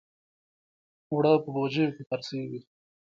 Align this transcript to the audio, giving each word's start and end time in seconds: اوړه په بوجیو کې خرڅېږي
اوړه 1.09 1.31
په 1.43 1.49
بوجیو 1.55 1.93
کې 1.95 2.03
خرڅېږي 2.09 2.59